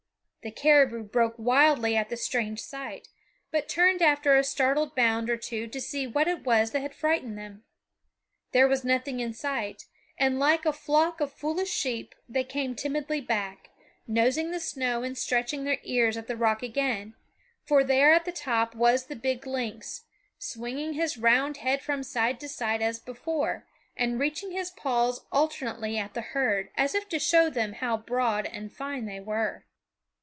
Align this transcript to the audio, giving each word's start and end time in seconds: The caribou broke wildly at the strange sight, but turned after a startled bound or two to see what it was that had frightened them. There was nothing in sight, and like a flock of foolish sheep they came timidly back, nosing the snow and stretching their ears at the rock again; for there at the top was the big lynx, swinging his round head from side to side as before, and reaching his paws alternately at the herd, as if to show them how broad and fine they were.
The 0.43 0.49
caribou 0.49 1.03
broke 1.03 1.35
wildly 1.37 1.95
at 1.95 2.09
the 2.09 2.17
strange 2.17 2.63
sight, 2.63 3.09
but 3.51 3.69
turned 3.69 4.01
after 4.01 4.35
a 4.35 4.43
startled 4.43 4.95
bound 4.95 5.29
or 5.29 5.37
two 5.37 5.67
to 5.67 5.79
see 5.79 6.07
what 6.07 6.27
it 6.27 6.43
was 6.43 6.71
that 6.71 6.79
had 6.81 6.95
frightened 6.95 7.37
them. 7.37 7.63
There 8.51 8.67
was 8.67 8.83
nothing 8.83 9.19
in 9.19 9.35
sight, 9.35 9.85
and 10.17 10.39
like 10.39 10.65
a 10.65 10.73
flock 10.73 11.21
of 11.21 11.31
foolish 11.31 11.69
sheep 11.69 12.15
they 12.27 12.43
came 12.43 12.73
timidly 12.75 13.21
back, 13.21 13.69
nosing 14.07 14.49
the 14.49 14.59
snow 14.59 15.03
and 15.03 15.15
stretching 15.15 15.63
their 15.63 15.77
ears 15.83 16.17
at 16.17 16.25
the 16.25 16.35
rock 16.35 16.63
again; 16.63 17.13
for 17.63 17.83
there 17.83 18.11
at 18.11 18.25
the 18.25 18.31
top 18.31 18.73
was 18.73 19.05
the 19.05 19.15
big 19.15 19.45
lynx, 19.45 20.05
swinging 20.39 20.93
his 20.93 21.19
round 21.19 21.57
head 21.57 21.83
from 21.83 22.01
side 22.01 22.39
to 22.39 22.49
side 22.49 22.81
as 22.81 22.99
before, 22.99 23.67
and 23.95 24.19
reaching 24.19 24.49
his 24.53 24.71
paws 24.71 25.23
alternately 25.31 25.99
at 25.99 26.15
the 26.15 26.21
herd, 26.21 26.71
as 26.75 26.95
if 26.95 27.07
to 27.09 27.19
show 27.19 27.47
them 27.47 27.73
how 27.73 27.95
broad 27.95 28.47
and 28.47 28.73
fine 28.73 29.05
they 29.05 29.19
were. 29.19 29.65